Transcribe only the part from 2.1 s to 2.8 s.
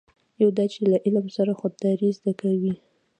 زده کوي.